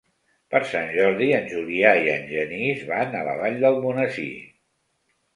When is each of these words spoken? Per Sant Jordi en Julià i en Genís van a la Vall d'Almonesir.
Per 0.53 0.59
Sant 0.67 0.87
Jordi 0.93 1.25
en 1.39 1.43
Julià 1.51 1.91
i 2.05 2.09
en 2.13 2.25
Genís 2.31 2.81
van 2.93 3.13
a 3.19 3.21
la 3.27 3.35
Vall 3.41 3.59
d'Almonesir. 3.65 4.31